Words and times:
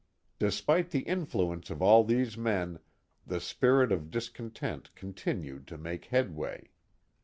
Despite 0.39 0.89
the 0.89 1.01
influence 1.03 1.69
of 1.69 1.79
all 1.79 2.03
these 2.03 2.35
men 2.35 2.79
the 3.27 3.39
spirit 3.39 3.91
of 3.91 4.09
discon 4.09 4.51
tent 4.51 4.89
continued 4.95 5.67
to 5.67 5.77
make 5.77 6.05
headway. 6.05 6.71